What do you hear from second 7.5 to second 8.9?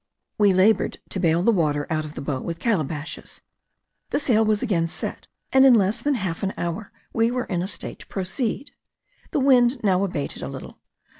a state to proceed.